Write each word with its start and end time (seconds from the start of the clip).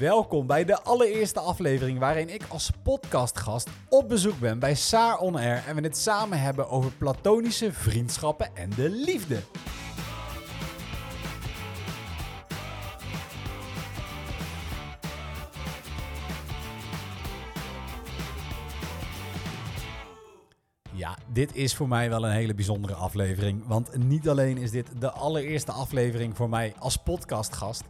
Welkom 0.00 0.46
bij 0.46 0.64
de 0.64 0.82
allereerste 0.82 1.40
aflevering 1.40 1.98
waarin 1.98 2.28
ik 2.28 2.42
als 2.48 2.70
podcastgast 2.82 3.68
op 3.88 4.08
bezoek 4.08 4.38
ben 4.38 4.58
bij 4.58 4.74
Saar 4.74 5.18
On 5.18 5.36
Air 5.36 5.62
en 5.66 5.74
we 5.74 5.80
het 5.80 5.96
samen 5.96 6.40
hebben 6.40 6.68
over 6.68 6.92
platonische 6.92 7.72
vriendschappen 7.72 8.56
en 8.56 8.70
de 8.76 8.90
liefde. 8.90 9.40
Ja, 20.92 21.18
dit 21.32 21.54
is 21.54 21.74
voor 21.74 21.88
mij 21.88 22.08
wel 22.08 22.24
een 22.24 22.32
hele 22.32 22.54
bijzondere 22.54 22.94
aflevering. 22.94 23.66
Want 23.66 23.96
niet 23.96 24.28
alleen 24.28 24.58
is 24.58 24.70
dit 24.70 24.86
de 24.98 25.10
allereerste 25.10 25.72
aflevering 25.72 26.36
voor 26.36 26.48
mij 26.48 26.74
als 26.78 26.96
podcastgast. 26.96 27.84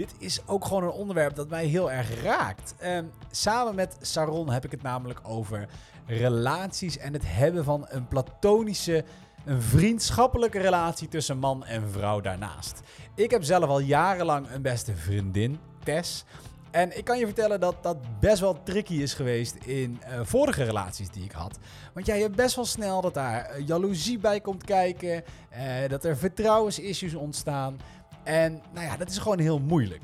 Dit 0.00 0.14
is 0.18 0.40
ook 0.46 0.64
gewoon 0.64 0.82
een 0.82 0.90
onderwerp 0.90 1.34
dat 1.34 1.48
mij 1.48 1.64
heel 1.64 1.90
erg 1.90 2.22
raakt. 2.22 2.74
Ehm, 2.78 3.04
samen 3.30 3.74
met 3.74 3.96
Saron 4.00 4.50
heb 4.50 4.64
ik 4.64 4.70
het 4.70 4.82
namelijk 4.82 5.20
over 5.22 5.68
relaties 6.06 6.98
en 6.98 7.12
het 7.12 7.22
hebben 7.26 7.64
van 7.64 7.86
een 7.88 8.08
platonische, 8.08 9.04
een 9.44 9.62
vriendschappelijke 9.62 10.58
relatie 10.58 11.08
tussen 11.08 11.38
man 11.38 11.64
en 11.64 11.90
vrouw 11.90 12.20
daarnaast. 12.20 12.80
Ik 13.14 13.30
heb 13.30 13.42
zelf 13.42 13.64
al 13.64 13.80
jarenlang 13.80 14.50
een 14.50 14.62
beste 14.62 14.96
vriendin, 14.96 15.58
Tess. 15.84 16.24
En 16.70 16.98
ik 16.98 17.04
kan 17.04 17.18
je 17.18 17.24
vertellen 17.24 17.60
dat 17.60 17.82
dat 17.82 17.96
best 18.20 18.40
wel 18.40 18.62
tricky 18.62 18.94
is 18.94 19.14
geweest 19.14 19.54
in 19.54 20.00
eh, 20.02 20.20
vorige 20.22 20.62
relaties 20.62 21.10
die 21.10 21.24
ik 21.24 21.32
had. 21.32 21.58
Want 21.94 22.06
ja, 22.06 22.14
je 22.14 22.22
hebt 22.22 22.36
best 22.36 22.56
wel 22.56 22.64
snel 22.64 23.00
dat 23.00 23.14
daar 23.14 23.44
eh, 23.44 23.66
jaloezie 23.66 24.18
bij 24.18 24.40
komt 24.40 24.64
kijken. 24.64 25.24
eh, 25.50 25.88
dat 25.88 26.04
er 26.04 26.16
vertrouwensissues 26.16 27.14
ontstaan. 27.14 27.78
En 28.22 28.62
nou 28.72 28.86
ja, 28.86 28.96
dat 28.96 29.10
is 29.10 29.18
gewoon 29.18 29.38
heel 29.38 29.58
moeilijk. 29.58 30.02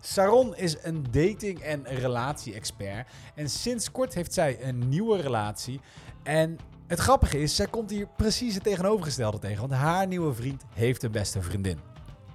Saron 0.00 0.56
is 0.56 0.76
een 0.82 1.06
dating- 1.10 1.60
en 1.60 1.84
relatie-expert. 1.84 3.08
En 3.34 3.50
sinds 3.50 3.90
kort 3.90 4.14
heeft 4.14 4.34
zij 4.34 4.62
een 4.62 4.88
nieuwe 4.88 5.20
relatie. 5.20 5.80
En 6.22 6.58
het 6.86 6.98
grappige 6.98 7.38
is, 7.38 7.56
zij 7.56 7.66
komt 7.66 7.90
hier 7.90 8.08
precies 8.16 8.54
het 8.54 8.62
tegenovergestelde 8.62 9.38
tegen. 9.38 9.60
Want 9.60 9.72
haar 9.72 10.06
nieuwe 10.06 10.34
vriend 10.34 10.62
heeft 10.74 11.02
een 11.02 11.10
beste 11.10 11.42
vriendin. 11.42 11.78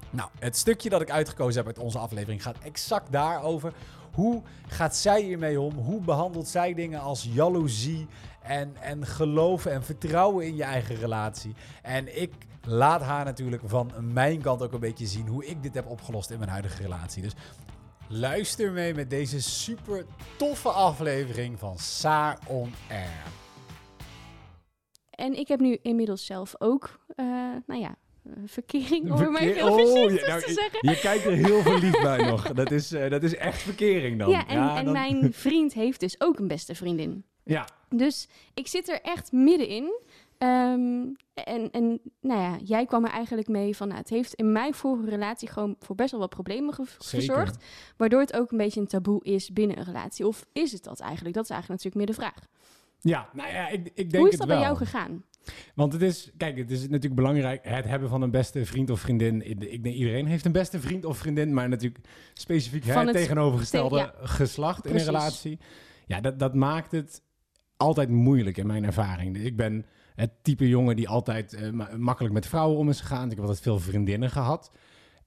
Nou, 0.10 0.30
het 0.40 0.58
stukje 0.58 0.90
dat 0.90 1.02
ik 1.02 1.12
uitgekozen 1.12 1.58
heb 1.58 1.66
uit 1.66 1.86
onze 1.86 2.00
aflevering 2.00 2.44
gaat 2.44 2.58
exact 2.64 3.12
daarover. 3.12 3.74
Hoe 4.12 4.42
gaat 4.68 4.96
zij 4.96 5.22
hiermee 5.22 5.60
om? 5.60 5.74
Hoe 5.74 6.02
behandelt 6.02 6.48
zij 6.48 6.74
dingen 6.74 7.00
als 7.00 7.30
jaloezie 7.34 8.08
en, 8.42 8.76
en 8.82 9.06
geloven 9.06 9.72
en 9.72 9.84
vertrouwen 9.84 10.46
in 10.46 10.56
je 10.56 10.64
eigen 10.64 10.96
relatie? 10.96 11.54
En 11.82 12.22
ik 12.22 12.34
laat 12.68 13.02
haar 13.02 13.26
natuurlijk 13.26 13.62
van 13.66 13.92
mijn 14.14 14.42
kant 14.42 14.62
ook 14.62 14.74
een 14.74 14.80
beetje 14.80 15.06
zien 15.06 15.28
hoe 15.28 15.46
ik 15.46 15.64
dit 15.64 15.74
heb 15.74 15.88
opgelost 15.88 16.30
in 16.30 16.38
mijn 16.38 16.50
huidige 16.50 16.82
relatie. 16.82 17.22
Dus 17.22 17.34
luister 18.08 18.72
mee 18.72 18.94
met 18.94 19.10
deze 19.10 19.42
super 19.42 20.06
toffe 20.38 20.70
aflevering 20.70 21.60
van 21.60 21.78
Saar 21.78 22.40
On 22.48 22.74
Air. 22.90 23.24
En 25.10 25.34
ik 25.34 25.48
heb 25.48 25.60
nu 25.60 25.78
inmiddels 25.82 26.26
zelf 26.26 26.56
ook, 26.58 27.00
eh, 27.16 27.26
nou 27.66 27.82
ja, 27.82 27.96
verkering, 28.46 29.02
om 29.04 29.08
maar 29.10 29.18
Verkeer- 29.42 29.54
heel 29.56 29.68
Oh, 29.72 29.76
voorzichtig 29.80 30.22
je- 30.22 30.28
nou, 30.28 30.42
te 30.42 30.54
zeggen. 30.54 30.90
Je 30.90 31.00
kijkt 31.00 31.26
er 31.26 31.32
heel 31.32 31.62
verliefd 31.62 32.02
bij 32.02 32.26
nog. 32.30 32.54
Dat 32.54 32.72
is, 32.72 32.92
eh, 32.92 33.10
dat 33.10 33.24
is 33.24 33.36
echt 33.36 33.62
verkering 33.62 34.20
dan. 34.20 34.30
Ja, 34.30 34.48
en, 34.48 34.70
en 34.76 34.84
dan- 34.84 34.94
mijn 34.94 35.34
vriend 35.34 35.74
heeft 35.74 36.00
dus 36.00 36.22
ook 36.22 36.40
een 36.40 36.48
beste 36.48 36.76
vriendin. 36.76 37.24
Ja, 37.44 37.68
Dus 37.90 38.28
ik 38.54 38.68
zit 38.68 38.90
er 38.90 39.02
echt 39.02 39.32
middenin. 39.32 40.00
Ehm, 40.38 41.06
en, 41.34 41.72
en 41.72 42.00
nou 42.22 42.42
ja, 42.42 42.58
jij 42.64 42.86
kwam 42.86 43.06
er 43.06 43.12
eigenlijk 43.12 43.48
mee 43.48 43.76
van, 43.76 43.88
nou, 43.88 44.00
het 44.00 44.10
heeft 44.10 44.34
in 44.34 44.52
mijn 44.52 44.74
vorige 44.74 45.10
relatie 45.10 45.48
gewoon 45.50 45.76
voor 45.80 45.96
best 45.96 46.12
wel 46.12 46.20
wat 46.20 46.30
problemen 46.30 46.74
ge- 46.74 46.84
Zeker. 46.98 47.18
gezorgd. 47.20 47.64
Waardoor 47.98 48.20
het 48.20 48.34
ook 48.34 48.52
een 48.52 48.58
beetje 48.58 48.80
een 48.80 48.88
taboe 48.88 49.24
is 49.24 49.50
binnen 49.54 49.78
een 49.78 49.84
relatie. 49.84 50.28
Of 50.28 50.46
is 50.54 50.72
het 50.72 50.84
dat 50.84 51.00
eigenlijk? 51.00 51.36
Dat 51.36 51.44
is 51.44 51.50
eigenlijk 51.50 51.84
natuurlijk 51.84 52.10
meer 52.10 52.16
de 52.16 52.22
vraag. 52.34 52.48
ja 53.00 53.30
nou 53.34 53.50
ja, 53.54 53.68
ik, 53.68 53.88
ik 53.94 54.10
denk 54.10 54.24
Hoe 54.24 54.30
is 54.32 54.38
dat 54.38 54.48
bij 54.48 54.60
jou 54.60 54.78
gegaan? 54.78 55.24
Want 55.76 55.94
het 55.94 56.02
is, 56.02 56.32
kijk, 56.38 56.58
het 56.58 56.72
is 56.72 56.82
natuurlijk 56.82 57.16
belangrijk, 57.16 57.60
het 57.64 57.86
hebben 57.86 58.10
van 58.10 58.22
een 58.22 58.32
beste 58.32 58.66
vriend 58.66 58.90
of 58.90 59.00
vriendin. 59.00 59.50
Ik 59.50 59.84
denk 59.84 59.96
iedereen 59.96 60.26
heeft 60.26 60.46
een 60.46 60.52
beste 60.52 60.80
vriend 60.80 61.06
of 61.06 61.18
vriendin, 61.18 61.54
maar 61.54 61.70
natuurlijk 61.70 62.06
specifiek 62.34 62.84
Van 62.84 63.08
het 63.08 63.16
tegenovergestelde 63.16 64.14
te- 64.22 64.28
geslacht 64.28 64.82
Precies. 64.82 65.02
in 65.02 65.08
een 65.08 65.14
relatie. 65.14 65.60
Ja, 66.06 66.22
dat, 66.22 66.40
dat 66.40 66.54
maakt 66.56 66.92
het 66.92 67.22
altijd 67.78 68.10
moeilijk 68.10 68.58
in 68.58 68.68
mijn 68.68 68.84
ervaring. 68.84 69.34
Dus 69.34 69.44
ik 69.44 69.56
ben 69.56 69.86
het 70.16 70.32
type 70.42 70.68
jongen 70.68 70.96
die 70.96 71.10
altijd 71.10 71.54
eh, 71.54 71.70
ma- 71.70 71.90
makkelijk 71.98 72.34
met 72.34 72.48
vrouwen 72.48 72.78
om 72.78 72.90
is 72.90 73.02
gegaan. 73.02 73.24
Ik 73.24 73.30
heb 73.30 73.40
altijd 73.40 73.60
veel 73.62 73.80
vriendinnen 73.80 74.30
gehad. 74.30 74.72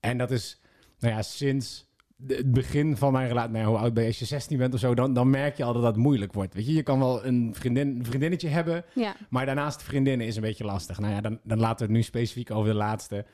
En 0.00 0.19
dat 0.19 0.31
is, 0.31 0.60
nou 0.98 1.14
ja, 1.14 1.22
sinds 1.22 1.92
het 2.26 2.52
begin 2.52 2.97
van 2.97 3.12
mijn 3.12 3.28
relatie, 3.28 3.52
nou 3.52 3.66
hoe 3.66 3.76
oud 3.76 3.94
ben 3.94 4.02
je 4.02 4.08
als 4.08 4.19
je 4.19 4.25
16 4.25 4.58
bent 4.58 4.75
of 4.75 4.80
zo, 4.80 4.94
dan, 4.94 5.14
dan 5.14 5.30
merk 5.30 5.56
je 5.56 5.64
al 5.64 5.72
dat 5.72 5.82
dat 5.82 5.97
moeilijk 5.97 6.32
wordt. 6.32 6.54
Weet 6.54 6.66
je, 6.66 6.72
je 6.72 6.82
kan 6.82 6.98
wel 6.98 7.25
een, 7.25 7.54
vriendin, 7.54 7.88
een 7.88 8.04
vriendinnetje 8.04 8.48
hebben, 8.48 8.84
Ja, 8.94 9.16
maar 9.28 9.47
daarnaast 9.47 9.82
vriendinnen 9.82 10.26
is 10.26 10.36
een 10.36 10.42
beetje 10.42 10.64
lastig. 10.64 10.98
Nou 10.98 11.12
ja, 11.12 11.20
dan, 11.20 11.38
dan 11.42 11.58
laten 11.58 11.78
we 11.78 11.84
het 11.84 11.92
nu 11.92 12.02
specifiek 12.02 12.50
over 12.50 12.70
de 12.70 12.76
laatste 12.76 13.25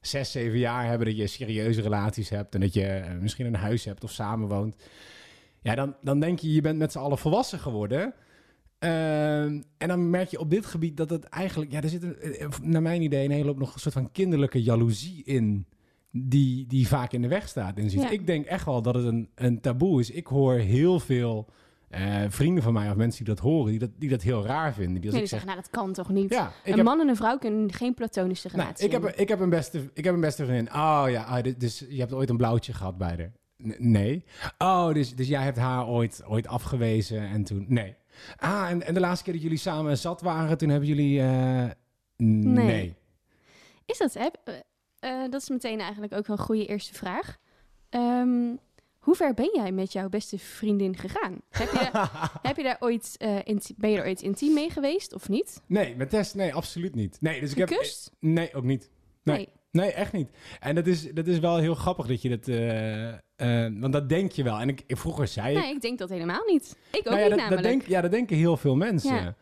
zes, 0.00 0.30
zeven 0.30 0.58
jaar 0.58 0.86
hebben. 0.86 1.06
Dat 1.06 1.16
je 1.16 1.26
serieuze 1.26 1.80
relaties 1.80 2.28
hebt 2.28 2.54
en 2.54 2.60
dat 2.60 2.74
je 2.74 2.84
eh, 2.84 3.18
misschien 3.18 3.46
een 3.46 3.54
huis 3.54 3.84
hebt 3.84 4.04
of 4.04 4.10
samenwoont. 4.10 4.76
Ja, 5.62 5.74
dan, 5.74 5.96
dan 6.02 6.20
denk 6.20 6.38
je, 6.38 6.52
je 6.52 6.60
bent 6.60 6.78
met 6.78 6.92
z'n 6.92 6.98
allen 6.98 7.18
volwassen 7.18 7.58
geworden. 7.58 8.14
Ehm, 8.78 9.62
en 9.78 9.88
dan 9.88 10.10
merk 10.10 10.28
je 10.28 10.38
op 10.38 10.50
dit 10.50 10.66
gebied 10.66 10.96
dat 10.96 11.10
het 11.10 11.24
eigenlijk... 11.24 11.72
Ja, 11.72 11.82
er 11.82 11.88
zit 11.88 12.02
een, 12.02 12.16
eh, 12.16 12.48
naar 12.62 12.82
mijn 12.82 13.02
idee 13.02 13.24
een 13.24 13.30
hele 13.30 13.46
hoop 13.46 13.58
nog 13.58 13.74
een 13.74 13.80
soort 13.80 13.94
van 13.94 14.12
kinderlijke 14.12 14.62
jaloezie 14.62 15.24
in... 15.24 15.66
Die, 16.10 16.66
die 16.66 16.88
vaak 16.88 17.12
in 17.12 17.22
de 17.22 17.28
weg 17.28 17.48
staat. 17.48 17.78
En 17.78 17.90
Ja. 17.90 18.10
Ik 18.10 18.26
denk 18.26 18.46
echt 18.46 18.64
wel 18.64 18.82
dat 18.82 18.94
het 18.94 19.04
een, 19.04 19.28
een 19.34 19.60
taboe 19.60 20.00
is. 20.00 20.10
Ik 20.10 20.26
hoor 20.26 20.54
heel 20.54 21.00
veel 21.00 21.48
eh, 21.88 22.24
vrienden 22.28 22.62
van 22.62 22.72
mij 22.72 22.90
of 22.90 22.96
mensen 22.96 23.24
die 23.24 23.34
dat 23.34 23.44
horen... 23.44 23.70
die 23.70 23.78
dat, 23.78 23.90
die 23.98 24.08
dat 24.08 24.22
heel 24.22 24.44
raar 24.44 24.74
vinden. 24.74 25.00
Die 25.00 25.10
als 25.10 25.12
nee, 25.12 25.22
ik 25.22 25.28
die 25.28 25.38
zeg, 25.38 25.40
zeggen, 25.40 25.48
nou 25.48 25.60
dat 25.60 25.70
kan 25.70 25.92
toch 25.92 26.08
niet? 26.08 26.30
ja, 26.30 26.52
een 26.64 26.76
heb, 26.76 26.84
man 26.84 27.00
en 27.00 27.08
een 27.08 27.16
vrouw 27.16 27.38
kunnen 27.38 27.72
geen 27.72 27.94
platonische 27.94 28.48
relatie 28.48 28.84
ik, 28.84 28.92
heb, 28.92 29.02
hebben. 29.02 29.20
ik, 29.20 29.28
heb 29.28 29.40
een 29.40 29.50
beste, 29.50 29.90
ik 29.94 30.04
heb 30.04 30.14
een 30.14 30.20
beste 30.20 30.44
vriendin. 30.44 30.74
Oh 30.74 31.04
ja, 31.08 31.22
ah, 31.22 31.44
dus 31.58 31.84
je 31.88 31.98
hebt 32.00 32.12
ooit 32.12 32.30
een 32.30 32.36
blauwtje 32.36 32.72
gehad 32.72 32.98
bij 32.98 33.08
haar. 33.08 33.32
Nee. 33.78 34.24
Oh, 34.58 34.92
dus, 34.92 35.14
dus 35.14 35.28
jij 35.28 35.42
hebt 35.42 35.58
haar 35.58 35.86
ooit, 35.86 36.22
ooit 36.26 36.46
afgewezen 36.46 37.28
en 37.28 37.44
toen... 37.44 37.64
Nee. 37.68 37.96
Ah, 38.36 38.70
en, 38.70 38.82
en 38.82 38.94
de 38.94 39.00
laatste 39.00 39.24
keer 39.24 39.32
dat 39.32 39.42
jullie 39.42 39.58
samen 39.58 39.98
zat 39.98 40.20
waren, 40.20 40.58
toen 40.58 40.68
hebben 40.68 40.88
jullie... 40.88 41.20
eh, 41.20 41.64
nee. 42.16 42.64
Nee. 42.64 42.94
Is 43.86 43.98
dat? 43.98 44.16
Eh, 45.00 45.22
dat 45.30 45.42
is 45.42 45.48
meteen 45.48 45.80
eigenlijk 45.80 46.12
ook 46.12 46.28
een 46.28 46.38
goede 46.38 46.66
eerste 46.66 46.94
vraag. 46.94 47.36
Ehm, 47.88 48.54
hoe 48.98 49.14
ver 49.14 49.34
ben 49.34 49.50
jij 49.54 49.72
met 49.72 49.92
jouw 49.92 50.08
beste 50.08 50.38
vriendin 50.38 50.96
gegaan? 50.96 51.40
Heb 51.50 51.70
je, 51.70 51.88
daar- 51.92 52.30
heb 52.48 52.56
je 52.56 52.62
daar 52.62 52.76
ooit, 52.80 53.14
eh, 53.18 53.56
ben 53.76 53.90
je 53.90 53.98
er 53.98 54.04
ooit 54.06 54.22
intiem 54.22 54.54
mee 54.54 54.70
geweest 54.70 55.12
of 55.14 55.28
niet? 55.28 55.62
Nee, 55.66 55.96
met 55.96 56.10
Tess, 56.10 56.34
nee, 56.34 56.54
absoluut 56.54 56.94
niet. 56.94 57.16
Nee, 57.20 57.40
dus 57.40 57.50
ik 57.50 57.58
heb... 57.58 57.68
Gekust? 57.68 58.10
Nee, 58.20 58.54
ook 58.54 58.64
niet. 58.64 58.90
Nee. 59.22 59.36
Nee. 59.36 59.48
Nee, 59.70 59.92
echt 59.92 60.12
niet. 60.12 60.28
En 60.60 60.74
dat 60.74 60.86
is, 60.86 61.12
dat 61.12 61.26
is 61.26 61.38
wel 61.38 61.56
heel 61.56 61.74
grappig 61.74 62.06
dat 62.06 62.22
je 62.22 62.28
dat... 62.28 62.48
eh, 62.48 63.08
eh, 63.08 63.72
want 63.80 63.92
dat 63.92 64.08
denk 64.08 64.32
je 64.32 64.42
wel. 64.42 64.58
En 64.58 64.68
ik, 64.68 64.82
vroeger 64.86 65.26
zei. 65.26 65.54
Nee, 65.54 65.74
ik 65.74 65.80
denk 65.80 65.98
dat 65.98 66.08
helemaal 66.08 66.44
niet. 66.46 66.76
Ik 66.90 66.98
ook 66.98 67.04
Nou 67.04 67.16
ja, 67.16 67.22
niet 67.22 67.30
dat, 67.30 67.38
dat 67.38 67.48
namelijk. 67.48 67.62
denk, 67.62 67.86
ja, 67.86 68.00
dat 68.00 68.10
denken 68.10 68.36
heel 68.36 68.56
veel 68.56 68.76
mensen. 68.76 69.14
Ja. 69.14 69.36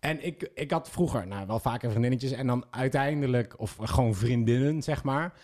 En 0.00 0.26
ik, 0.26 0.50
ik 0.54 0.70
had 0.70 0.90
vroeger 0.90 1.26
nou, 1.26 1.46
wel 1.46 1.58
vaker 1.58 1.90
vriendinnetjes 1.90 2.32
en 2.32 2.46
dan 2.46 2.64
uiteindelijk, 2.70 3.54
of 3.60 3.76
gewoon 3.80 4.14
vriendinnen, 4.14 4.82
zeg 4.82 5.02
maar. 5.02 5.34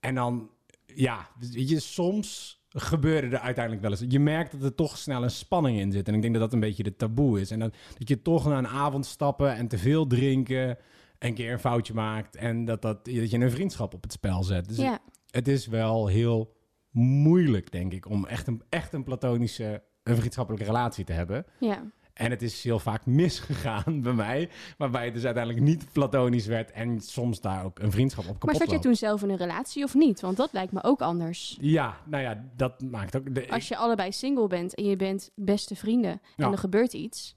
En 0.00 0.14
dan, 0.14 0.50
ja, 0.86 1.28
weet 1.38 1.68
je, 1.68 1.80
soms 1.80 2.62
gebeurde 2.68 3.36
er 3.36 3.42
uiteindelijk 3.42 3.84
wel 3.84 3.90
eens. 3.90 4.04
Je 4.08 4.20
merkt 4.20 4.52
dat 4.52 4.62
er 4.62 4.74
toch 4.74 4.98
snel 4.98 5.22
een 5.22 5.30
spanning 5.30 5.78
in 5.78 5.92
zit. 5.92 6.08
En 6.08 6.14
ik 6.14 6.20
denk 6.22 6.32
dat 6.32 6.42
dat 6.42 6.52
een 6.52 6.60
beetje 6.60 6.82
de 6.82 6.96
taboe 6.96 7.40
is. 7.40 7.50
En 7.50 7.58
dat, 7.58 7.74
dat 7.98 8.08
je 8.08 8.22
toch 8.22 8.46
na 8.46 8.58
een 8.58 8.68
avond 8.68 9.06
stappen 9.06 9.54
en 9.54 9.68
te 9.68 9.78
veel 9.78 10.06
drinken, 10.06 10.78
een 11.24 11.34
keer 11.34 11.52
een 11.52 11.58
foutje 11.58 11.94
maakt. 11.94 12.36
En 12.36 12.64
dat, 12.64 12.82
dat, 12.82 13.04
dat 13.04 13.30
je 13.30 13.38
een 13.38 13.50
vriendschap 13.50 13.94
op 13.94 14.02
het 14.02 14.12
spel 14.12 14.42
zet. 14.42 14.68
Dus 14.68 14.76
ja. 14.76 14.98
het 15.30 15.48
is 15.48 15.66
wel 15.66 16.06
heel 16.06 16.56
moeilijk, 16.90 17.72
denk 17.72 17.92
ik, 17.92 18.08
om 18.08 18.26
echt 18.26 18.46
een, 18.46 18.62
echt 18.68 18.92
een 18.92 19.04
platonische, 19.04 19.82
een 20.02 20.16
vriendschappelijke 20.16 20.66
relatie 20.66 21.04
te 21.04 21.12
hebben. 21.12 21.46
ja. 21.58 21.82
En 22.14 22.30
het 22.30 22.42
is 22.42 22.62
heel 22.62 22.78
vaak 22.78 23.06
misgegaan 23.06 24.00
bij 24.02 24.12
mij, 24.12 24.50
waarbij 24.78 25.04
het 25.04 25.14
dus 25.14 25.24
uiteindelijk 25.24 25.64
niet 25.64 25.92
platonisch 25.92 26.46
werd 26.46 26.70
en 26.70 27.00
soms 27.00 27.40
daar 27.40 27.64
ook 27.64 27.78
een 27.78 27.90
vriendschap 27.90 28.24
op 28.24 28.32
kapot 28.32 28.44
Maar 28.44 28.54
zat 28.54 28.70
je 28.70 28.78
toen 28.78 28.94
zelf 28.94 29.22
in 29.22 29.30
een 29.30 29.36
relatie 29.36 29.84
of 29.84 29.94
niet? 29.94 30.20
Want 30.20 30.36
dat 30.36 30.52
lijkt 30.52 30.72
me 30.72 30.82
ook 30.82 31.00
anders. 31.00 31.58
Ja, 31.60 31.96
nou 32.06 32.22
ja, 32.22 32.44
dat 32.56 32.82
maakt 32.82 33.16
ook... 33.16 33.34
De, 33.34 33.50
Als 33.50 33.68
je 33.68 33.76
allebei 33.76 34.12
single 34.12 34.46
bent 34.46 34.74
en 34.74 34.84
je 34.84 34.96
bent 34.96 35.30
beste 35.34 35.76
vrienden 35.76 36.20
Ja. 36.36 36.46
en 36.46 36.52
er 36.52 36.58
gebeurt 36.58 36.92
iets. 36.92 37.36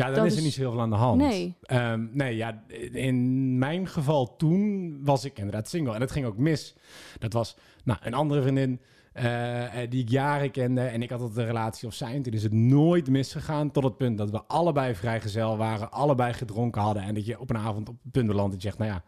Ja, 0.00 0.06
dan 0.06 0.14
dat 0.14 0.32
is 0.32 0.36
er 0.36 0.42
niet 0.42 0.52
zo 0.52 0.60
heel 0.60 0.70
veel 0.70 0.80
aan 0.80 0.90
de 0.90 0.96
hand. 0.96 1.20
Nee. 1.20 1.54
Ehm, 1.62 2.06
nee, 2.12 2.36
ja, 2.36 2.62
in 2.92 3.58
mijn 3.58 3.86
geval 3.86 4.36
toen 4.36 4.98
was 5.04 5.24
ik 5.24 5.38
inderdaad 5.38 5.68
single. 5.68 5.94
En 5.94 6.00
dat 6.00 6.10
ging 6.10 6.26
ook 6.26 6.36
mis. 6.36 6.74
Dat 7.18 7.32
was 7.32 7.56
nou, 7.84 7.98
een 8.02 8.14
andere 8.14 8.42
vriendin 8.42 8.80
eh, 9.12 9.82
eh, 9.82 9.90
die 9.90 10.02
ik 10.02 10.08
jaren 10.08 10.50
kende. 10.50 10.80
En 10.80 11.02
ik 11.02 11.10
had 11.10 11.20
altijd 11.20 11.38
een 11.38 11.46
relatie 11.46 11.88
of 11.88 11.94
zijn. 11.94 12.22
Toen 12.22 12.32
is 12.32 12.42
het 12.42 12.52
nooit 12.52 13.08
misgegaan. 13.08 13.70
Tot 13.70 13.84
het 13.84 13.96
punt 13.96 14.18
dat 14.18 14.30
we 14.30 14.42
allebei 14.42 14.94
vrijgezel 14.94 15.56
waren. 15.56 15.92
Allebei 15.92 16.32
gedronken 16.32 16.82
hadden. 16.82 17.02
En 17.02 17.14
dat 17.14 17.26
je 17.26 17.40
op 17.40 17.50
een 17.50 17.58
avond 17.58 17.88
op 17.88 17.96
het 18.02 18.12
punt 18.12 18.26
belandt 18.26 18.52
dat 18.52 18.62
je 18.62 18.68
zegt, 18.68 18.78
nou 18.78 18.90
ja, 18.90 19.02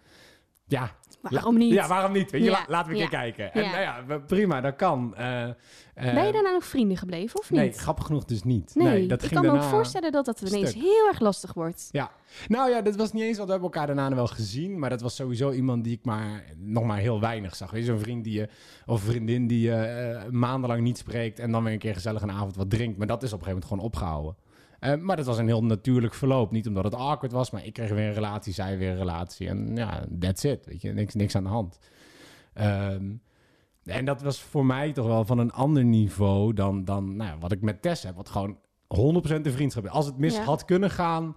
Ja, 0.73 0.91
Waarom 1.31 1.59
niet? 1.59 1.73
Ja, 1.73 1.89
waarom 1.89 2.13
niet? 2.13 2.31
Weet 2.31 2.41
je, 2.45 2.51
Ja, 2.51 2.53
la- 2.59 2.65
laten 2.69 2.89
we 2.93 2.95
een 2.97 3.03
ja, 3.03 3.09
keer 3.09 3.19
kijken. 3.19 3.53
En 3.53 3.63
ja. 3.63 3.71
nou 3.71 3.83
ja, 4.09 4.19
prima, 4.19 4.61
dat 4.61 4.77
kan. 4.77 5.15
Eh, 5.17 5.43
eh, 5.49 5.55
ben 5.95 6.27
je 6.27 6.33
daarna 6.33 6.51
nog 6.51 6.65
vrienden 6.65 6.97
gebleven 6.97 7.39
of 7.39 7.51
niet? 7.51 7.61
Nee, 7.61 7.73
grappig 7.73 8.07
genoeg 8.07 8.25
dus 8.25 8.43
niet. 8.43 8.75
Nee, 8.75 9.07
dat 9.07 9.23
ik 9.23 9.29
ging 9.29 9.41
kan 9.41 9.53
me 9.53 9.59
ook 9.59 9.65
voorstellen 9.65 10.13
dat 10.13 10.25
dat 10.25 10.41
ineens 10.41 10.71
stuk. 10.71 10.83
heel 10.83 11.07
erg 11.09 11.21
lastig 11.21 11.55
wordt. 11.55 11.89
Ja, 11.91 12.11
nou 12.49 12.71
ja, 12.71 12.81
dat 12.83 12.97
was 12.97 13.13
niet 13.13 13.23
eens, 13.23 13.37
want 13.37 13.47
we 13.49 13.53
hebben 13.55 13.71
elkaar 13.73 13.87
daarna 13.87 14.15
wel 14.17 14.27
gezien. 14.27 14.79
Maar 14.79 14.91
dat 14.91 15.01
was 15.01 15.15
sowieso 15.15 15.51
iemand 15.51 15.85
die 15.85 15.93
ik 15.93 16.05
maar 16.05 16.45
nog 16.57 16.85
maar 16.85 16.99
heel 16.99 17.21
weinig 17.21 17.57
zag. 17.57 17.71
Weet 17.71 17.81
je, 17.81 17.87
zo'n 17.87 17.99
vriend 17.99 18.25
die 18.25 18.39
je, 18.39 18.49
of 18.87 19.03
vriendin 19.03 19.47
die 19.47 19.61
je 19.61 19.75
eh, 19.75 20.31
maandenlang 20.31 20.83
niet 20.83 20.99
spreekt 20.99 21.39
en 21.39 21.51
dan 21.53 21.65
weer 21.65 21.73
een 21.73 21.79
keer 21.79 21.95
gezellig 21.95 22.23
een 22.23 22.31
avond 22.33 22.57
wat 22.57 22.71
drinkt. 22.71 22.99
Maar 22.99 23.07
dat 23.07 23.23
is 23.23 23.33
op 23.33 23.39
een 23.39 23.45
gegeven 23.45 23.67
moment 23.69 23.85
gewoon 23.85 23.85
opgehouden. 23.85 24.37
Eh, 24.83 24.97
maar 24.97 25.17
dat 25.17 25.27
was 25.27 25.39
een 25.39 25.47
heel 25.47 25.65
natuurlijk 25.65 26.15
verloop. 26.15 26.51
Niet 26.51 26.67
omdat 26.67 26.85
het 26.85 26.95
awkward 26.95 27.33
was, 27.33 27.51
maar 27.51 27.65
ik 27.67 27.73
kreeg 27.73 27.91
weer 27.91 28.07
een 28.07 28.13
relatie, 28.15 28.53
zij 28.53 28.79
weer 28.79 28.91
een 28.91 28.97
relatie. 28.97 29.49
En 29.49 29.77
ja, 29.77 30.05
that's 30.19 30.45
it. 30.45 30.67
Weet 30.67 30.83
je, 30.83 30.93
niks, 30.93 31.15
niks 31.15 31.37
aan 31.37 31.43
de 31.43 31.49
hand. 31.49 31.79
Ehm, 32.55 33.13
en 33.85 34.05
dat 34.05 34.23
was 34.23 34.41
voor 34.41 34.67
mij 34.67 34.93
toch 34.93 35.07
wel 35.07 35.25
van 35.25 35.39
een 35.39 35.53
ander 35.53 35.85
niveau 35.85 36.53
dan, 36.53 36.85
dan 36.85 37.17
nou 37.17 37.31
ja, 37.31 37.39
wat 37.39 37.53
ik 37.53 37.61
met 37.61 37.83
Tess 37.83 38.03
heb. 38.03 38.17
Wat 38.17 38.29
gewoon 38.29 38.59
100% 38.87 39.47
een 39.47 39.53
vriendschap 39.53 39.85
is. 39.85 39.91
Als 39.91 40.07
het 40.07 40.19
mis 40.19 40.35
Ja. 40.37 40.43
had 40.45 40.65
kunnen 40.65 40.91
gaan, 40.91 41.37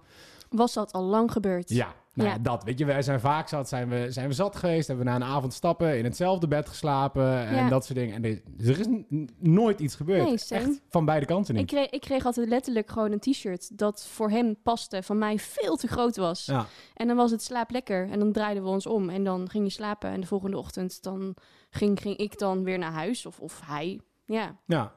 Was 0.50 0.74
dat 0.74 0.92
al 0.92 1.02
lang 1.02 1.32
gebeurd? 1.32 1.68
ja, 1.68 1.94
nou 2.16 2.28
ja. 2.28 2.38
Dat. 2.38 2.64
Weet 2.64 2.78
je, 2.78 2.84
wij 2.84 3.02
zijn 3.02 3.20
vaak 3.20 3.48
zat, 3.48 3.68
zijn 3.68 3.88
we, 3.88 4.06
zijn 4.10 4.28
we 4.28 4.34
zat 4.34 4.56
geweest, 4.56 4.86
hebben 4.86 5.04
we 5.04 5.10
na 5.10 5.16
een 5.16 5.24
avond 5.34 5.52
stappen 5.52 5.98
in 5.98 6.04
hetzelfde 6.04 6.48
bed 6.48 6.68
geslapen 6.68 7.46
en 7.46 7.68
dat 7.68 7.84
soort 7.84 7.98
dingen. 7.98 8.14
En 8.14 8.24
er, 8.24 8.42
er 8.68 8.80
is 8.80 8.86
nooit 9.38 9.80
iets 9.80 9.94
gebeurd. 9.94 10.24
Nee. 10.24 10.60
Echt 10.60 10.80
van 10.88 11.04
beide 11.04 11.26
kanten 11.26 11.54
Ik 11.54 11.60
niet. 11.60 11.70
kreeg, 11.70 11.90
ik 11.90 12.00
kreeg 12.00 12.24
altijd 12.24 12.48
letterlijk 12.48 12.90
gewoon 12.90 13.12
een 13.12 13.20
t-shirt 13.20 13.78
dat 13.78 14.06
voor 14.06 14.30
hem 14.30 14.56
paste, 14.62 15.02
van 15.02 15.18
mij 15.18 15.38
veel 15.38 15.76
te 15.76 15.88
groot 15.88 16.16
was. 16.16 16.44
Ja, 16.44 16.66
En 16.94 17.06
dan 17.06 17.16
was 17.16 17.30
het 17.30 17.42
slaap 17.42 17.70
lekker 17.70 18.10
en 18.10 18.18
dan 18.18 18.32
draaiden 18.32 18.62
we 18.62 18.68
ons 18.68 18.86
om 18.86 19.08
en 19.08 19.24
dan 19.24 19.50
ging 19.50 19.64
je 19.64 19.70
slapen. 19.70 20.10
En 20.10 20.20
de 20.20 20.26
volgende 20.26 20.58
ochtend 20.58 21.02
dan 21.02 21.34
ging, 21.70 22.00
ging 22.00 22.16
ik 22.16 22.38
dan 22.38 22.64
weer 22.64 22.78
naar 22.78 22.92
huis 22.92 23.26
of, 23.26 23.40
of 23.40 23.60
hij. 23.64 24.00
Ja, 24.24 24.56
ja. 24.66 24.92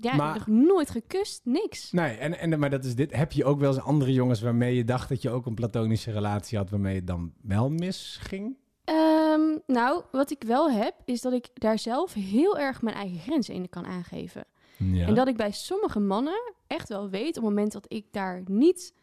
Ja 0.00 0.14
Maar- 0.16 0.34
nog 0.34 0.46
nooit 0.46 0.90
gekust, 0.90 1.40
niks. 1.44 1.92
Nee, 1.92 2.16
en, 2.16 2.38
en, 2.38 2.58
maar 2.58 2.70
dat 2.70 2.84
is 2.84 2.94
dit. 2.94 3.16
Heb 3.16 3.32
je 3.32 3.44
ook 3.44 3.58
wel 3.60 3.74
eens 3.74 3.82
andere 3.82 4.12
jongens 4.12 4.40
waarmee 4.40 4.74
je 4.76 4.84
dacht 4.84 5.08
dat 5.08 5.22
je 5.22 5.30
ook 5.30 5.46
een 5.46 5.54
platonische 5.54 6.12
relatie 6.12 6.58
had, 6.58 6.70
waarmee 6.70 6.94
het 6.96 7.06
dan 7.06 7.32
wel 7.42 7.70
misging? 7.70 8.56
Ehm, 8.84 9.58
nou, 9.66 10.02
wat 10.12 10.30
ik 10.30 10.42
wel 10.46 10.70
heb, 10.70 10.94
is 11.04 11.20
dat 11.20 11.32
ik 11.32 11.48
daar 11.54 11.78
zelf 11.78 12.12
heel 12.14 12.58
erg 12.58 12.82
mijn 12.82 12.96
eigen 12.96 13.18
grenzen 13.18 13.54
in 13.54 13.68
kan 13.68 13.86
aangeven. 13.86 14.44
Ja. 14.76 15.06
En 15.06 15.14
dat 15.14 15.28
ik 15.28 15.36
bij 15.36 15.50
sommige 15.50 16.00
mannen 16.00 16.52
echt 16.66 16.88
wel 16.88 17.08
weet, 17.10 17.28
op 17.28 17.34
het 17.34 17.42
moment 17.44 17.72
dat 17.72 17.84
ik 17.88 18.06
daar 18.10 18.42
niet 18.46 18.94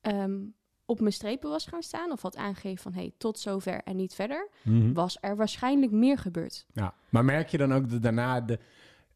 ehm, 0.00 0.38
op 0.86 1.00
mijn 1.00 1.12
strepen 1.12 1.50
was 1.50 1.66
gaan 1.66 1.82
staan, 1.82 2.12
of 2.12 2.22
had 2.22 2.36
aangegeven 2.36 2.82
van 2.82 2.92
hey, 2.92 3.12
tot 3.18 3.38
zover 3.38 3.82
en 3.84 3.96
niet 3.96 4.14
verder, 4.14 4.48
Mhm. 4.62 4.92
was 4.92 5.16
er 5.20 5.36
waarschijnlijk 5.36 5.92
meer 5.92 6.18
gebeurd. 6.18 6.66
Ja, 6.72 6.94
maar 7.08 7.24
merk 7.24 7.48
je 7.48 7.58
dan 7.58 7.72
ook 7.74 7.90
dat 7.90 8.02
daarna, 8.02 8.40
de, 8.40 8.58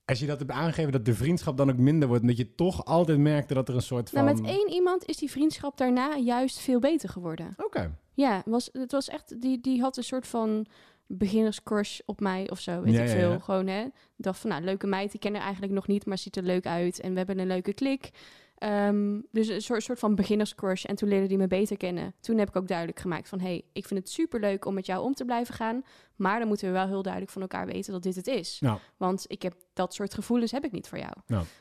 als 0.06 0.18
je 0.18 0.26
dat 0.26 0.38
hebt 0.38 0.50
aangegeven, 0.50 0.92
dat 0.92 1.04
de 1.04 1.14
vriendschap 1.14 1.56
dan 1.56 1.70
ook 1.70 1.76
minder 1.76 2.08
wordt? 2.08 2.22
En 2.22 2.28
dat 2.28 2.36
je 2.36 2.54
toch 2.54 2.84
altijd 2.84 3.18
merkte 3.18 3.54
dat 3.54 3.68
er 3.68 3.74
een 3.74 3.82
soort 3.82 4.10
van... 4.10 4.24
Nou, 4.24 4.36
met 4.36 4.46
één 4.50 4.70
iemand 4.70 5.04
is 5.04 5.16
die 5.16 5.30
vriendschap 5.30 5.78
daarna 5.78 6.16
juist 6.16 6.58
veel 6.58 6.78
beter 6.78 7.08
geworden. 7.08 7.54
Oké. 7.56 7.96
Ja, 8.14 8.42
was, 8.44 8.68
het 8.72 8.92
was 8.92 9.08
echt, 9.08 9.40
die, 9.40 9.60
die 9.60 9.80
had 9.80 9.96
een 9.96 10.04
soort 10.04 10.26
van 10.26 10.66
beginnerscrush 11.06 11.98
op 12.04 12.20
mij 12.20 12.50
of 12.50 12.60
zo, 12.60 12.80
weet 12.82 12.94
Ja, 12.94 13.02
ik 13.02 13.08
veel. 13.08 13.30
ja. 13.30 13.38
Gewoon, 13.38 13.66
hè. 13.66 13.86
Dacht 14.16 14.38
van, 14.38 14.50
nou, 14.50 14.62
leuke 14.64 14.86
meid, 14.86 15.14
ik 15.14 15.20
ken 15.20 15.34
haar 15.34 15.42
eigenlijk 15.42 15.72
nog 15.72 15.86
niet, 15.86 16.06
maar 16.06 16.18
ziet 16.18 16.36
er 16.36 16.42
leuk 16.42 16.66
uit. 16.66 17.00
En 17.00 17.10
we 17.10 17.16
hebben 17.18 17.38
een 17.38 17.46
leuke 17.46 17.72
klik. 17.72 18.10
Ehm, 18.56 19.20
dus 19.30 19.48
een 19.48 19.62
soort, 19.62 19.82
soort 19.82 19.98
van 19.98 20.14
beginnerscrush. 20.14 20.84
En 20.84 20.96
toen 20.96 21.08
leerde 21.08 21.26
die 21.26 21.38
me 21.38 21.46
beter 21.46 21.76
kennen. 21.76 22.14
Toen 22.20 22.38
heb 22.38 22.48
ik 22.48 22.56
ook 22.56 22.68
duidelijk 22.68 23.00
gemaakt 23.00 23.28
van, 23.28 23.40
hey, 23.40 23.64
ik 23.72 23.86
vind 23.86 24.00
het 24.00 24.10
super 24.10 24.40
leuk 24.40 24.64
om 24.64 24.74
met 24.74 24.86
jou 24.86 25.04
om 25.04 25.14
te 25.14 25.24
blijven 25.24 25.54
gaan. 25.54 25.82
Maar 26.16 26.38
dan 26.38 26.48
moeten 26.48 26.66
we 26.66 26.72
wel 26.72 26.86
heel 26.86 27.02
duidelijk 27.02 27.32
van 27.32 27.42
elkaar 27.42 27.66
weten 27.66 27.92
dat 27.92 28.02
dit 28.02 28.16
het 28.16 28.26
is. 28.26 28.58
Nou, 28.60 28.78
Want 28.96 29.24
ik 29.28 29.42
heb 29.42 29.54
dat 29.72 29.94
soort 29.94 30.14
gevoelens 30.14 30.50
heb 30.50 30.64
ik 30.64 30.72
niet 30.72 30.88
voor 30.88 30.98
jou. 30.98 31.12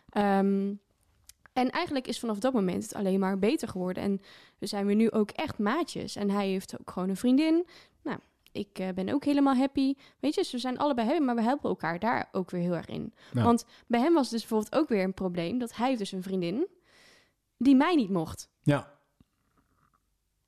Ehm, 0.10 0.74
en 1.54 1.70
eigenlijk 1.70 2.08
is 2.08 2.20
vanaf 2.20 2.40
dat 2.40 2.54
moment 2.54 2.84
het 2.84 2.94
alleen 2.94 3.20
maar 3.20 3.40
beter 3.40 3.68
geworden. 3.68 4.04
En 4.04 4.22
we 4.58 4.66
zijn 4.66 4.86
weer 4.86 4.96
nu 4.96 5.12
ook 5.12 5.32
echt 5.32 5.58
maatjes. 5.58 6.16
En 6.16 6.30
hij 6.30 6.48
heeft 6.48 6.80
ook 6.80 6.92
gewoon 6.92 7.10
een 7.10 7.18
vriendin. 7.18 7.68
Nou, 8.04 8.18
ik 8.52 8.80
eh, 8.80 8.88
ben 8.96 9.10
ook 9.10 9.26
helemaal 9.26 9.56
happy. 9.56 9.94
Weet 10.20 10.36
je, 10.36 10.42
dus 10.42 10.52
we 10.52 10.58
zijn 10.58 10.78
allebei 10.78 11.08
happy, 11.08 11.24
maar 11.24 11.36
we 11.36 11.42
helpen 11.42 11.70
elkaar 11.70 12.00
daar 12.00 12.30
ook 12.32 12.52
weer 12.52 12.62
heel 12.62 12.76
erg 12.76 12.88
in. 12.88 13.14
Want 13.34 13.66
bij 13.88 14.00
hem 14.00 14.14
was 14.14 14.30
dus 14.30 14.40
bijvoorbeeld 14.40 14.76
ook 14.76 14.90
weer 14.90 15.04
een 15.04 15.14
probleem 15.14 15.58
dat 15.58 15.76
hij 15.76 15.96
dus 15.98 16.12
een 16.12 16.24
vriendin 16.24 16.68
die 17.58 17.76
mij 17.76 17.96
niet 17.96 18.10
mocht. 18.10 18.50
ja. 18.64 18.94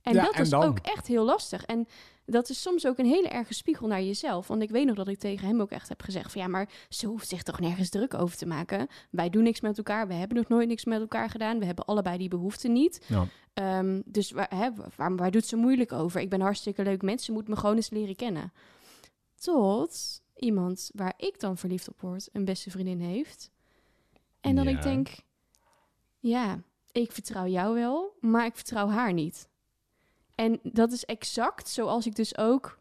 En 0.01 0.13
Ja, 0.13 0.23
dat 0.23 0.33
en 0.33 0.41
is 0.41 0.49
dan? 0.49 0.63
ook 0.63 0.79
echt 0.79 1.07
heel 1.07 1.25
lastig. 1.25 1.65
En 1.65 1.87
dat 2.25 2.49
is 2.49 2.61
soms 2.61 2.87
ook 2.87 2.97
een 2.97 3.05
hele 3.05 3.27
erge 3.27 3.53
spiegel 3.53 3.87
naar 3.87 4.01
jezelf. 4.01 4.47
Want 4.47 4.61
ik 4.61 4.69
weet 4.69 4.85
nog 4.85 4.95
dat 4.95 5.07
ik 5.07 5.19
tegen 5.19 5.47
hem 5.47 5.61
ook 5.61 5.69
echt 5.71 5.89
heb 5.89 6.01
gezegd 6.01 6.31
van... 6.31 6.41
ja, 6.41 6.47
maar 6.47 6.69
ze 6.89 7.07
hoeft 7.07 7.27
zich 7.27 7.43
toch 7.43 7.59
nergens 7.59 7.89
druk 7.89 8.13
over 8.13 8.37
te 8.37 8.45
maken. 8.45 8.87
Wij 9.09 9.29
doen 9.29 9.43
niks 9.43 9.61
met 9.61 9.77
elkaar. 9.77 10.07
We 10.07 10.13
hebben 10.13 10.37
nog 10.37 10.47
nooit 10.47 10.67
niks 10.67 10.85
met 10.85 10.99
elkaar 10.99 11.29
gedaan. 11.29 11.59
We 11.59 11.65
hebben 11.65 11.85
allebei 11.85 12.17
die 12.17 12.27
behoefte 12.27 12.67
niet. 12.67 13.05
Ja. 13.07 13.27
Ehm, 13.53 14.01
dus 14.05 14.31
waar, 14.31 14.49
hè, 14.55 14.69
waar, 14.95 15.15
waar 15.15 15.31
doet 15.31 15.45
ze 15.45 15.55
moeilijk 15.55 15.91
over? 15.91 16.21
Ik 16.21 16.29
ben 16.29 16.41
hartstikke 16.41 16.83
leuk 16.83 17.01
mens. 17.01 17.25
Ze 17.25 17.31
moet 17.31 17.47
me 17.47 17.55
gewoon 17.55 17.75
eens 17.75 17.89
leren 17.89 18.15
kennen. 18.15 18.53
Tot 19.35 20.21
iemand 20.35 20.89
waar 20.93 21.13
ik 21.17 21.39
dan 21.39 21.57
verliefd 21.57 21.89
op 21.89 22.01
word... 22.01 22.29
een 22.33 22.45
beste 22.45 22.69
vriendin 22.71 22.99
heeft. 22.99 23.49
En 24.41 24.55
dan 24.55 24.63
Ja. 24.65 24.71
ik 24.71 24.81
denk... 24.81 25.09
ja, 26.19 26.59
ik 26.91 27.11
vertrouw 27.11 27.47
jou 27.47 27.73
wel, 27.75 28.17
maar 28.19 28.45
ik 28.45 28.55
vertrouw 28.55 28.87
haar 28.89 29.13
niet. 29.13 29.47
En 30.35 30.59
dat 30.63 30.91
is 30.91 31.05
exact 31.05 31.69
zoals 31.69 32.05
ik 32.05 32.15
dus 32.15 32.37
ook 32.37 32.79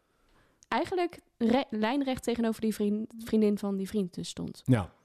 eigenlijk 0.67 1.19
re- 1.37 1.63
lijnrecht 1.69 2.23
tegenover 2.23 2.61
die 2.61 2.73
vriend, 2.73 3.13
vriendin 3.17 3.57
van 3.57 3.77
die 3.77 3.87
vriend 3.87 4.13
dus 4.13 4.29
stond. 4.29 4.61
ja. 4.65 4.95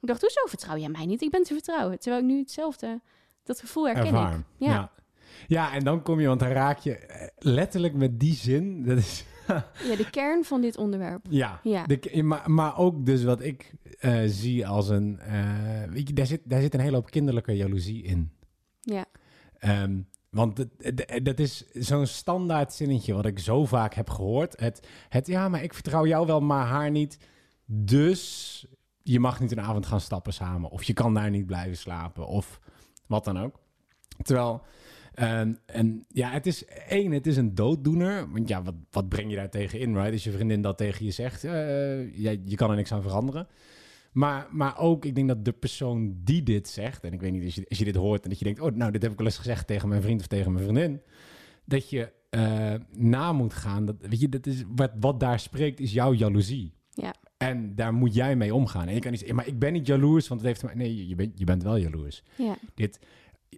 Ik 0.00 0.10
dacht, 0.10 0.20
hoezo 0.22 0.46
vertrouw 0.46 0.76
jij 0.76 0.88
mij 0.88 1.06
niet? 1.06 1.22
Ik 1.22 1.30
ben 1.30 1.42
te 1.42 1.52
vertrouwen. 1.54 1.98
Terwijl 1.98 2.22
ik 2.22 2.28
nu 2.28 2.38
hetzelfde, 2.38 3.00
dat 3.42 3.60
gevoel 3.60 3.84
herken 3.86 4.04
Ervaar. 4.06 4.34
ik. 4.38 4.44
Ja. 4.56 4.70
Ja. 4.72 4.90
ja. 5.46 5.72
en 5.72 5.84
dan 5.84 6.02
kom 6.02 6.20
je, 6.20 6.26
want 6.26 6.40
dan 6.40 6.48
raak 6.48 6.78
je 6.78 6.96
eh, 6.96 7.28
letterlijk 7.38 7.94
met 7.94 8.20
die 8.20 8.34
zin. 8.34 8.84
Dat 8.84 8.98
is, 8.98 9.24
ja, 9.88 9.96
de 9.96 10.10
kern 10.10 10.44
van 10.44 10.60
dit 10.60 10.76
onderwerp. 10.76 11.26
ja. 11.30 11.60
Ja. 11.62 11.86
De, 11.86 12.22
maar, 12.22 12.50
maar 12.50 12.78
ook 12.78 13.06
dus 13.06 13.24
wat 13.24 13.42
ik 13.42 13.72
eh, 13.98 14.22
zie 14.26 14.66
als 14.66 14.88
een... 14.88 15.18
eh, 15.18 15.82
weet 15.88 16.08
je, 16.08 16.14
daar 16.14 16.26
zit, 16.26 16.40
daar 16.44 16.60
zit 16.60 16.74
een 16.74 16.80
hele 16.80 16.96
hoop 16.96 17.10
kinderlijke 17.10 17.52
jaloezie 17.56 18.02
in. 18.02 18.32
Ja, 18.84 19.04
Ehm, 19.64 19.98
want 20.30 20.66
dat 21.22 21.38
is 21.38 21.64
zo'n 21.72 22.06
standaard 22.06 22.72
zinnetje 22.72 23.14
wat 23.14 23.26
ik 23.26 23.38
zo 23.38 23.64
vaak 23.64 23.94
heb 23.94 24.10
gehoord. 24.10 24.60
Het, 24.60 24.88
het, 25.08 25.26
ja, 25.26 25.48
maar 25.48 25.62
ik 25.62 25.74
vertrouw 25.74 26.06
jou 26.06 26.26
wel, 26.26 26.40
maar 26.40 26.66
haar 26.66 26.90
niet. 26.90 27.18
Dus 27.66 28.66
je 29.02 29.20
mag 29.20 29.40
niet 29.40 29.52
een 29.52 29.60
avond 29.60 29.86
gaan 29.86 30.00
stappen 30.00 30.32
samen. 30.32 30.70
Of 30.70 30.82
je 30.82 30.92
kan 30.92 31.14
daar 31.14 31.30
niet 31.30 31.46
blijven 31.46 31.76
slapen. 31.76 32.26
Of 32.26 32.60
wat 33.06 33.24
dan 33.24 33.38
ook. 33.38 33.60
Terwijl, 34.22 34.62
ehm, 35.14 35.54
en 35.66 36.04
ja, 36.08 36.30
het 36.30 36.46
is 36.46 36.64
één, 36.88 37.12
het 37.12 37.26
is 37.26 37.36
een 37.36 37.54
dooddoener. 37.54 38.30
Want 38.32 38.48
ja, 38.48 38.62
wat, 38.62 38.74
wat 38.90 39.08
breng 39.08 39.30
je 39.30 39.36
daar 39.36 39.50
tegen 39.50 39.80
in, 39.80 39.94
right? 39.94 40.12
Als 40.12 40.24
je 40.24 40.32
vriendin 40.32 40.62
dat 40.62 40.78
tegen 40.78 41.04
je 41.04 41.10
zegt, 41.10 41.42
ja, 41.42 42.34
je 42.44 42.54
kan 42.54 42.70
er 42.70 42.76
niks 42.76 42.92
aan 42.92 43.02
veranderen. 43.02 43.46
Maar, 44.14 44.46
maar 44.50 44.78
ook, 44.78 45.04
ik 45.04 45.14
denk 45.14 45.28
dat 45.28 45.44
de 45.44 45.52
persoon 45.52 46.16
die 46.24 46.42
dit 46.42 46.68
zegt, 46.68 47.04
en 47.04 47.12
ik 47.12 47.20
weet 47.20 47.32
niet, 47.32 47.44
als 47.44 47.54
je, 47.54 47.66
als 47.68 47.78
je 47.78 47.84
dit 47.84 47.94
hoort 47.94 48.22
en 48.22 48.28
dat 48.28 48.38
je 48.38 48.44
denkt, 48.44 48.60
oh, 48.60 48.74
nou, 48.74 48.92
dit 48.92 49.02
heb 49.02 49.10
ik 49.10 49.18
wel 49.18 49.26
eens 49.26 49.36
gezegd 49.36 49.66
tegen 49.66 49.88
mijn 49.88 50.02
vriend 50.02 50.20
of 50.20 50.26
tegen 50.26 50.52
mijn 50.52 50.64
vriendin, 50.64 51.00
dat 51.64 51.90
je 51.90 52.12
eh, 52.30 52.74
na 52.90 53.32
moet 53.32 53.54
gaan. 53.54 53.84
Dat, 53.84 53.96
weet 54.00 54.20
je, 54.20 54.28
dat 54.28 54.46
is, 54.46 54.64
wat, 54.74 54.90
wat 55.00 55.20
daar 55.20 55.40
spreekt, 55.40 55.80
is 55.80 55.92
jouw 55.92 56.12
jaloezie. 56.12 56.74
Ja. 56.90 57.14
En 57.36 57.74
daar 57.74 57.94
moet 57.94 58.14
jij 58.14 58.36
mee 58.36 58.54
omgaan. 58.54 58.88
En 58.88 58.94
je 58.94 59.00
kan 59.00 59.10
niet 59.10 59.20
zeggen, 59.20 59.36
maar 59.36 59.46
ik 59.46 59.58
ben 59.58 59.72
niet 59.72 59.86
jaloers, 59.86 60.28
want 60.28 60.40
het 60.40 60.48
heeft... 60.48 60.74
Nee, 60.74 61.08
je 61.08 61.14
bent, 61.14 61.38
je 61.38 61.44
bent 61.44 61.62
wel 61.62 61.76
jaloers. 61.76 62.22
ja, 62.36 62.56
Dit, 62.74 62.98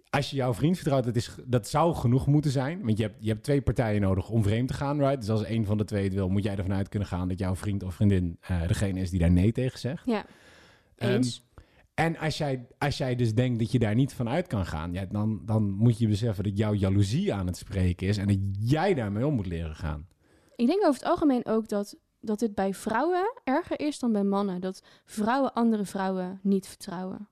als 0.09 0.29
je 0.29 0.35
jouw 0.35 0.53
vriend 0.53 0.75
vertrouwt, 0.75 1.03
dat, 1.03 1.15
is, 1.15 1.35
dat 1.45 1.67
zou 1.67 1.95
genoeg 1.95 2.27
moeten 2.27 2.51
zijn. 2.51 2.83
Want 2.83 2.97
je 2.97 3.03
hebt, 3.03 3.15
je 3.19 3.29
hebt 3.29 3.43
twee 3.43 3.61
partijen 3.61 4.01
nodig 4.01 4.29
om 4.29 4.43
vreemd 4.43 4.67
te 4.67 4.73
gaan, 4.73 4.99
right? 4.99 5.19
Dus 5.19 5.29
als 5.29 5.43
één 5.43 5.65
van 5.65 5.77
de 5.77 5.83
twee 5.83 6.03
het 6.03 6.13
wil, 6.13 6.29
moet 6.29 6.43
jij 6.43 6.55
ervan 6.57 6.73
uit 6.73 6.89
kunnen 6.89 7.07
gaan 7.07 7.27
dat 7.27 7.39
jouw 7.39 7.55
vriend 7.55 7.83
of 7.83 7.93
vriendin 7.95 8.37
eh, 8.41 8.67
degene 8.67 8.99
is 8.99 9.09
die 9.09 9.19
daar 9.19 9.31
nee 9.31 9.51
tegen 9.51 9.79
zegt. 9.79 10.05
ja. 10.05 10.25
Ehm, 10.95 11.11
Eens. 11.13 11.45
en 11.93 12.17
als 12.17 12.37
jij, 12.37 12.67
als 12.77 12.97
jij 12.97 13.15
dus 13.15 13.33
denkt 13.33 13.59
dat 13.59 13.71
je 13.71 13.79
daar 13.79 13.95
niet 13.95 14.13
van 14.13 14.29
uit 14.29 14.47
kan 14.47 14.65
gaan, 14.65 14.93
ja, 14.93 15.05
dan, 15.05 15.41
dan 15.45 15.69
moet 15.71 15.97
je 15.97 16.07
beseffen 16.07 16.43
dat 16.43 16.57
jouw 16.57 16.73
jaloezie 16.73 17.33
aan 17.33 17.47
het 17.47 17.57
spreken 17.57 18.07
is 18.07 18.17
en 18.17 18.27
dat 18.27 18.37
jij 18.59 18.93
daarmee 18.93 19.25
om 19.25 19.33
moet 19.33 19.45
leren 19.45 19.75
gaan. 19.75 20.07
Ik 20.55 20.67
denk 20.67 20.81
over 20.85 20.99
het 20.99 21.09
algemeen 21.09 21.45
ook 21.45 21.67
dat, 21.67 21.97
dat 22.19 22.39
het 22.39 22.55
bij 22.55 22.73
vrouwen 22.73 23.41
erger 23.43 23.79
is 23.79 23.99
dan 23.99 24.11
bij 24.11 24.23
mannen. 24.23 24.61
Dat 24.61 24.83
vrouwen 25.05 25.53
andere 25.53 25.85
vrouwen 25.85 26.39
niet 26.43 26.67
vertrouwen, 26.67 27.29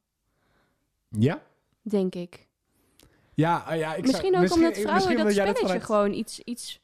Ja? 1.09 1.41
denk 1.81 2.15
ik. 2.15 2.44
Ja, 3.35 3.63
ah, 3.67 3.77
ja 3.77 3.87
ik 3.89 3.93
zou- 3.93 4.01
misschien 4.01 4.35
ook 4.35 4.41
misschien- 4.41 4.61
omdat 4.63 4.77
vrouwen 4.77 5.17
dat 5.17 5.31
spelletje 5.31 5.61
vanuit- 5.61 5.83
gewoon 5.83 6.13
iets, 6.13 6.39
iets 6.39 6.79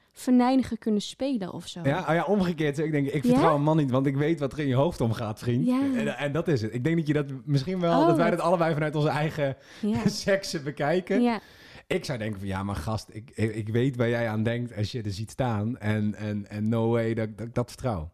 kunnen 0.79 1.01
spelen 1.01 1.53
of 1.53 1.67
zo. 1.67 1.79
Ja, 1.83 1.99
oh 1.99 2.13
ja, 2.13 2.23
omgekeerd 2.23 2.77
ik 2.79 2.91
denk, 2.91 3.07
ik 3.07 3.23
Ja? 3.23 3.29
vertrouw 3.29 3.55
een 3.55 3.63
man 3.63 3.77
niet, 3.77 3.91
want 3.91 4.05
ik 4.05 4.15
weet 4.15 4.39
wat 4.39 4.53
er 4.53 4.59
in 4.59 4.67
je 4.67 4.75
hoofd 4.75 5.01
omgaat, 5.01 5.39
vriend. 5.39 5.65
Ja. 5.65 5.81
En, 5.81 6.17
en 6.17 6.31
dat 6.31 6.47
is 6.47 6.61
het. 6.61 6.73
Ik 6.73 6.83
denk 6.83 6.97
dat 6.97 7.07
je 7.07 7.13
dat 7.13 7.25
misschien 7.45 7.79
wel, 7.79 7.99
Oh, 8.01 8.07
dat 8.07 8.17
wij 8.17 8.29
dat 8.29 8.39
allebei 8.39 8.73
vanuit 8.73 8.95
onze 8.95 9.09
eigen 9.09 9.57
ja. 9.81 10.07
seksen 10.27 10.63
bekijken. 10.63 11.21
ja. 11.21 11.39
Ik 11.87 12.05
zou 12.05 12.17
denken 12.17 12.39
van 12.39 12.47
ja, 12.47 12.63
maar 12.63 12.75
gast, 12.75 13.09
ik, 13.11 13.31
ik, 13.35 13.69
weet 13.69 13.95
waar 13.95 14.09
jij 14.09 14.27
aan 14.29 14.43
denkt 14.43 14.75
als 14.75 14.91
je 14.91 15.01
er 15.01 15.11
ziet 15.11 15.31
staan. 15.31 15.77
En, 15.77 16.15
en, 16.15 16.49
en 16.49 16.69
no 16.69 16.89
way 16.89 17.13
dat 17.13 17.37
dat 17.37 17.47
ik 17.47 17.53
dat 17.55 17.69
vertrouw. 17.69 18.09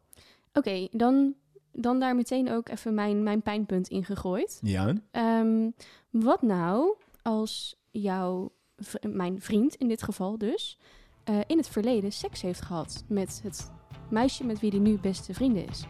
Oké, 0.54 0.88
dan, 0.92 1.34
dan 1.72 2.00
daar 2.00 2.16
meteen 2.16 2.52
ook 2.52 2.70
even 2.70 2.94
mijn, 2.94 3.24
mijn 3.24 3.42
pijnpunt 3.42 3.88
in 3.88 4.04
gegooid. 4.06 4.60
Ja? 4.62 4.94
Ehm, 5.12 5.70
wat 6.10 6.42
nou 6.42 6.96
als 7.22 7.77
jouw, 7.92 8.52
mijn 9.02 9.42
vriend 9.42 9.76
in 9.76 9.88
dit 9.88 10.04
geval 10.04 10.38
dus, 10.38 10.78
eh, 11.24 11.36
in 11.48 11.58
het 11.58 11.70
verleden 11.70 12.12
seks 12.12 12.42
heeft 12.42 12.62
gehad 12.62 13.04
met 13.08 13.40
het 13.44 13.72
meisje 14.10 14.44
met 14.44 14.60
wie 14.60 14.70
hij 14.70 14.80
nu 14.80 15.00
beste 15.00 15.34
vrienden 15.34 15.68
is? 15.68 15.86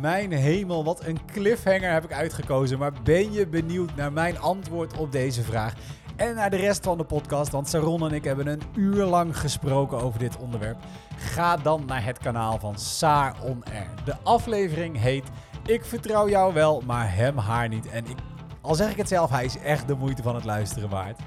Mijn 0.00 0.32
hemel, 0.32 0.84
wat 0.84 1.04
een 1.04 1.24
cliffhanger 1.26 1.92
heb 1.92 2.04
ik 2.04 2.12
uitgekozen. 2.12 2.78
Maar 2.78 2.92
ben 3.04 3.32
je 3.32 3.46
benieuwd 3.46 3.96
naar 3.96 4.12
mijn 4.12 4.38
antwoord 4.38 4.98
op 4.98 5.12
deze 5.12 5.42
vraag? 5.42 5.74
En 6.16 6.34
naar 6.34 6.50
de 6.50 6.56
rest 6.56 6.84
van 6.84 6.98
de 6.98 7.04
podcast, 7.04 7.52
want 7.52 7.68
Saron 7.68 8.06
en 8.06 8.12
ik 8.12 8.24
hebben 8.24 8.46
een 8.46 8.62
uur 8.74 9.04
lang 9.04 9.38
gesproken 9.38 10.00
over 10.00 10.18
dit 10.18 10.36
onderwerp. 10.36 10.76
Ga 11.16 11.56
dan 11.56 11.84
naar 11.86 12.04
het 12.04 12.18
kanaal 12.18 12.58
van 12.58 12.78
Saar 12.78 13.36
On 13.42 13.64
Air. 13.64 13.90
De 14.04 14.16
aflevering 14.22 14.98
heet 14.98 15.24
Ik 15.66 15.84
vertrouw 15.84 16.28
jou 16.28 16.54
wel, 16.54 16.82
maar 16.86 17.14
hem 17.14 17.36
haar 17.36 17.68
niet. 17.68 17.88
En 17.88 18.06
ik, 18.06 18.16
al 18.62 18.74
zeg 18.74 18.90
ik 18.90 18.96
het 18.96 19.08
zelf, 19.08 19.30
hij 19.30 19.44
is 19.44 19.58
echt 19.58 19.88
de 19.88 19.94
moeite 19.94 20.22
van 20.22 20.34
het 20.34 20.44
luisteren 20.44 20.88
waard. 20.88 21.20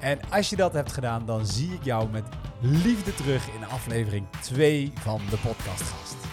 En 0.00 0.18
als 0.30 0.50
je 0.50 0.56
dat 0.56 0.72
hebt 0.72 0.92
gedaan, 0.92 1.26
dan 1.26 1.46
zie 1.46 1.72
ik 1.72 1.84
jou 1.84 2.10
met 2.10 2.24
liefde 2.60 3.14
terug 3.14 3.46
in 3.46 3.68
aflevering 3.68 4.26
2 4.40 4.92
van 4.94 5.20
de 5.30 5.36
podcastgast. 5.36 6.27